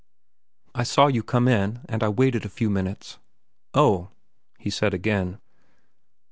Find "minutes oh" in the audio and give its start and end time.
2.71-4.09